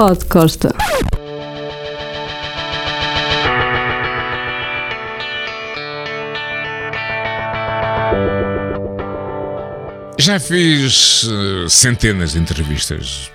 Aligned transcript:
Pod 0.00 0.24
Costa. 0.32 0.70
Já 10.20 10.38
fiz 10.38 11.22
uh, 11.22 11.70
centenas 11.70 12.32
de 12.32 12.38
entrevistas, 12.38 13.30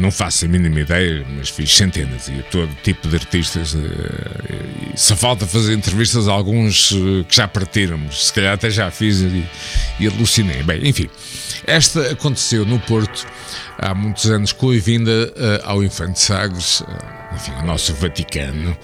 não 0.00 0.10
faço 0.10 0.46
a 0.46 0.48
mínima 0.48 0.80
ideia, 0.80 1.22
mas 1.36 1.50
fiz 1.50 1.70
centenas 1.76 2.28
e 2.28 2.42
todo 2.50 2.74
tipo 2.82 3.06
de 3.08 3.16
artistas. 3.16 3.74
Uh, 3.74 3.80
e 4.94 4.98
só 4.98 5.14
falta 5.14 5.46
fazer 5.46 5.74
entrevistas 5.74 6.28
a 6.28 6.32
alguns 6.32 6.92
uh, 6.92 7.26
que 7.28 7.36
já 7.36 7.46
partiram, 7.46 8.00
se 8.10 8.32
calhar 8.32 8.54
até 8.54 8.70
já 8.70 8.90
fiz 8.90 9.20
e, 9.20 9.44
e 10.00 10.06
alucinei. 10.06 10.62
Bem, 10.62 10.88
enfim, 10.88 11.10
esta 11.66 12.10
aconteceu 12.10 12.64
no 12.64 12.78
Porto 12.80 13.26
há 13.78 13.94
muitos 13.94 14.24
anos 14.24 14.50
com 14.50 14.70
a 14.70 14.78
vinda 14.78 15.34
ao 15.62 15.84
Infante 15.84 16.20
Sagres, 16.20 16.82
enfim, 17.34 17.52
ao 17.52 17.66
nosso 17.66 17.92
Vaticano, 17.92 18.74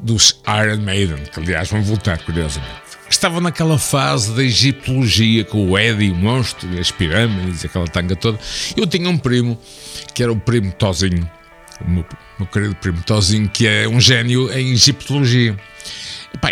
dos 0.00 0.40
Iron 0.64 0.78
Maiden, 0.78 1.22
que 1.30 1.38
aliás 1.38 1.68
vão 1.68 1.82
voltar, 1.82 2.16
curiosamente 2.24 2.87
estavam 3.18 3.40
naquela 3.40 3.78
fase 3.78 4.32
da 4.32 4.44
egiptologia 4.44 5.44
com 5.44 5.68
o 5.68 5.78
Eddie, 5.78 6.10
o 6.10 6.14
monstro, 6.14 6.72
e 6.72 6.78
as 6.78 6.90
pirâmides, 6.90 7.64
aquela 7.64 7.86
tanga 7.86 8.14
toda. 8.14 8.38
Eu 8.76 8.86
tinha 8.86 9.08
um 9.10 9.18
primo, 9.18 9.58
que 10.14 10.22
era 10.22 10.32
o 10.32 10.38
primo 10.38 10.72
Tozinho, 10.72 11.28
o 11.84 11.90
meu, 11.90 12.06
meu 12.38 12.46
querido 12.46 12.76
primo 12.76 13.02
Tozinho, 13.02 13.48
que 13.48 13.66
é 13.66 13.88
um 13.88 14.00
gênio 14.00 14.52
em 14.52 14.72
egiptologia. 14.72 15.56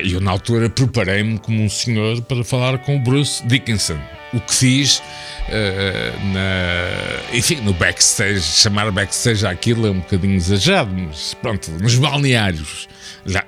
E 0.03 0.13
eu, 0.13 0.21
na 0.21 0.33
altura, 0.33 0.69
preparei-me 0.69 1.39
como 1.39 1.63
um 1.63 1.69
senhor 1.69 2.21
para 2.23 2.43
falar 2.43 2.79
com 2.79 2.97
o 2.97 3.01
Bruce 3.01 3.47
Dickinson. 3.47 3.99
O 4.37 4.41
que 4.41 4.55
fiz 4.55 4.99
uh, 4.99 5.03
na, 6.33 7.37
enfim, 7.37 7.57
no 7.57 7.73
backstage, 7.73 8.41
chamar 8.41 8.91
backstage 8.91 9.47
aquilo 9.47 9.87
é 9.87 9.91
um 9.91 10.01
bocadinho 10.01 10.37
exagerado, 10.37 10.91
mas 10.93 11.35
pronto, 11.35 11.71
nos 11.71 11.95
balneários 11.97 12.89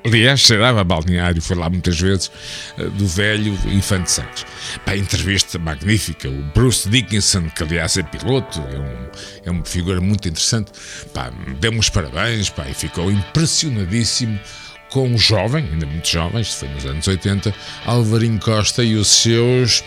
aliás, 0.05 0.41
cheirava 0.41 0.83
balneário, 0.83 1.41
foi 1.41 1.57
lá 1.57 1.71
muitas 1.71 2.01
vezes, 2.01 2.31
eh, 2.77 2.85
do 2.85 3.07
velho 3.07 3.57
Infante 3.67 4.11
Santos. 4.11 4.45
Pá, 4.85 4.97
entrevista 4.97 5.59
magnífica, 5.59 6.29
o 6.29 6.43
Bruce 6.55 6.89
Dickinson, 6.89 7.49
que 7.51 7.63
aliás 7.63 7.97
é 7.97 8.03
piloto, 8.03 8.61
é, 8.61 8.79
um, 8.79 9.09
é 9.47 9.51
uma 9.51 9.65
figura 9.65 10.01
muito 10.01 10.29
interessante, 10.29 10.73
pá, 11.15 11.31
deu-me 11.61 11.79
os 11.79 11.89
parabéns, 11.89 12.51
pá, 12.51 12.67
e 12.69 12.75
ficou 12.75 13.11
impressionadíssimo 13.11 14.39
com 14.91 15.15
o 15.15 15.19
jovem, 15.19 15.69
ainda 15.71 15.87
muito 15.87 16.09
jovem, 16.09 16.41
isto 16.41 16.61
foi 16.61 16.69
nos 16.69 16.87
anos 16.87 17.07
80, 17.07 17.55
Alvarinho 17.85 18.41
Costa 18.41 18.83
e 18.83 18.97
os 18.97 19.09
seus 19.09 19.85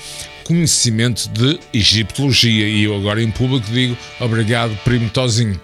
conhecimentos 0.52 1.28
de 1.28 1.58
egiptologia. 1.74 2.68
E 2.68 2.84
eu 2.84 2.96
agora 2.96 3.24
em 3.24 3.32
público 3.32 3.66
digo 3.72 3.98
obrigado, 4.20 4.78
primo 4.84 5.10
Tozinho. 5.10 5.60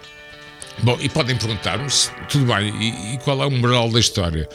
Bom, 0.80 0.98
e 1.02 1.10
podem 1.10 1.36
perguntar-me, 1.36 1.88
tudo 2.30 2.46
bem, 2.46 2.74
e, 2.80 3.16
e, 3.16 3.18
qual 3.18 3.42
é 3.42 3.46
o 3.46 3.52
moral 3.52 3.90
da 3.90 4.00
história? 4.00 4.48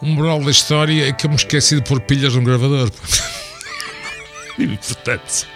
O 0.00 0.06
moral 0.06 0.42
da 0.42 0.50
história 0.50 1.08
é 1.08 1.12
que 1.12 1.26
eu 1.26 1.30
me 1.30 1.36
esqueci 1.36 1.74
de 1.74 1.82
pôr 1.82 2.00
pilhas 2.00 2.34
no 2.34 2.42
gravador. 2.42 2.90
e, 4.58 4.66
portanto, 4.68 5.46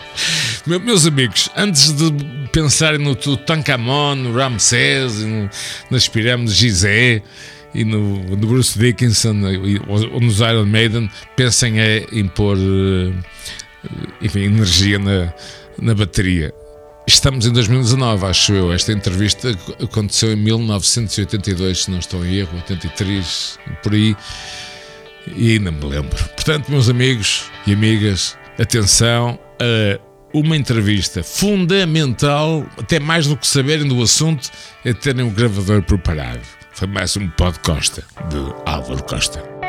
meus 0.67 1.07
amigos, 1.07 1.49
antes 1.57 1.93
de 1.93 2.13
pensarem 2.53 2.99
no 2.99 3.15
Tutankhamon, 3.15 4.17
no 4.17 4.35
Ramsés, 4.35 5.21
no, 5.21 5.49
nas 5.91 6.09
pirâmides 6.09 6.57
de 6.57 6.61
Gizé 6.61 7.23
e 7.73 7.85
no, 7.85 8.19
no 8.25 8.37
Bruce 8.37 8.77
Dickinson 8.77 9.41
ou, 9.87 10.21
nos 10.21 10.41
Iron 10.41 10.67
Maiden, 10.67 11.09
pensem 11.37 11.81
é 11.81 12.05
em 12.13 12.27
pôr 12.27 12.59
eh, 12.59 13.13
enfim, 14.21 14.41
energia 14.41 14.99
na, 14.99 15.33
na 15.81 15.95
bateria. 15.95 16.53
Estamos 17.07 17.47
em 17.47 17.53
2019, 17.53 18.27
acho 18.27 18.53
eu. 18.53 18.73
Esta 18.73 18.93
entrevista 18.93 19.51
aconteceu 19.83 20.33
em 20.33 20.37
1982, 20.37 21.85
se 21.85 21.91
não 21.91 21.99
estou 21.99 22.25
em 22.25 22.37
erro, 22.37 22.55
83, 22.57 23.59
por 23.83 23.93
aí. 23.93 24.17
E 25.35 25.53
ainda 25.53 25.71
me 25.71 25.85
lembro. 25.85 26.17
Portanto, 26.31 26.71
meus 26.71 26.89
amigos 26.89 27.51
e 27.67 27.73
amigas, 27.73 28.37
atenção 28.59 29.39
a 29.59 30.01
uma 30.33 30.57
entrevista 30.57 31.23
fundamental, 31.23 32.65
até 32.79 33.01
mais 33.01 33.27
do 33.27 33.37
que 33.37 33.47
saberem 33.47 33.89
do 33.89 34.01
assunto, 34.03 34.51
é 34.85 34.93
terem 34.93 35.27
o 35.27 35.31
gravador 35.31 35.83
preparado. 35.83 36.43
Foi 36.73 36.87
mais 36.87 37.17
um 37.17 37.29
podcast 37.31 38.01
de 38.01 38.55
Álvaro 38.65 39.03
Costa. 39.03 39.60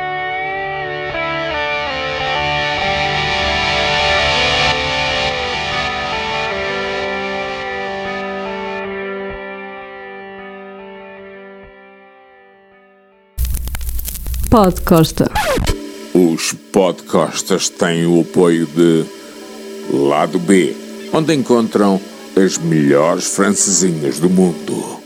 Podcosta. 14.51 15.31
Os 16.13 16.51
podcastas 16.73 17.69
têm 17.69 18.05
o 18.05 18.19
apoio 18.19 18.65
de 18.65 19.05
Lado 19.89 20.37
B, 20.39 20.75
onde 21.13 21.33
encontram 21.33 22.01
as 22.35 22.57
melhores 22.57 23.33
francesinhas 23.33 24.19
do 24.19 24.29
mundo. 24.29 25.00